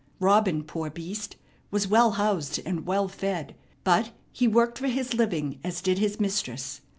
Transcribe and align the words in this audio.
Robin, 0.19 0.63
poor 0.63 0.89
beast, 0.89 1.35
was 1.69 1.87
well 1.87 2.13
housed 2.13 2.59
and 2.65 2.87
well 2.87 3.07
fed; 3.07 3.53
but 3.83 4.09
he 4.31 4.47
worked 4.47 4.79
for 4.79 4.87
his 4.87 5.13
living 5.13 5.59
as 5.63 5.79
did 5.79 5.99
his 5.99 6.19
mistress. 6.19 6.81